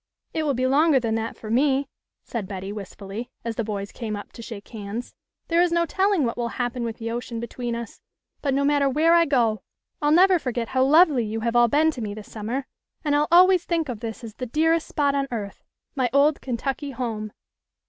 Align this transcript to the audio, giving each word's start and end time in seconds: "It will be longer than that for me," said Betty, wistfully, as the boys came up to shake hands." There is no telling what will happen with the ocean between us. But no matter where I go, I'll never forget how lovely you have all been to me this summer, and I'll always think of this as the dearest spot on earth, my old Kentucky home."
"It 0.33 0.41
will 0.41 0.55
be 0.55 0.65
longer 0.65 0.99
than 0.99 1.13
that 1.13 1.37
for 1.37 1.51
me," 1.51 1.87
said 2.23 2.47
Betty, 2.47 2.73
wistfully, 2.73 3.29
as 3.45 3.55
the 3.55 3.63
boys 3.63 3.91
came 3.91 4.15
up 4.15 4.31
to 4.31 4.41
shake 4.41 4.67
hands." 4.69 5.13
There 5.47 5.61
is 5.61 5.71
no 5.71 5.85
telling 5.85 6.23
what 6.25 6.37
will 6.37 6.47
happen 6.57 6.83
with 6.83 6.97
the 6.97 7.11
ocean 7.11 7.39
between 7.39 7.75
us. 7.75 8.01
But 8.41 8.55
no 8.55 8.65
matter 8.65 8.89
where 8.89 9.13
I 9.13 9.25
go, 9.25 9.61
I'll 10.01 10.09
never 10.09 10.39
forget 10.39 10.69
how 10.69 10.85
lovely 10.85 11.23
you 11.25 11.41
have 11.41 11.55
all 11.55 11.67
been 11.67 11.91
to 11.91 12.01
me 12.01 12.15
this 12.15 12.31
summer, 12.31 12.65
and 13.05 13.15
I'll 13.15 13.27
always 13.31 13.63
think 13.65 13.89
of 13.89 13.99
this 13.99 14.23
as 14.23 14.33
the 14.33 14.47
dearest 14.47 14.87
spot 14.87 15.13
on 15.13 15.27
earth, 15.29 15.61
my 15.93 16.09
old 16.13 16.41
Kentucky 16.41 16.89
home." 16.89 17.31